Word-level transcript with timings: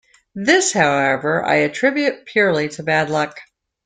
This, 0.33 0.73
however, 0.73 1.45
I 1.45 1.57
attribute 1.57 2.25
purely 2.25 2.67
to 2.69 2.81
bad 2.81 3.11
luck. 3.11 3.37